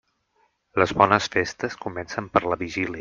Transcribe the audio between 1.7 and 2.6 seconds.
comencen per la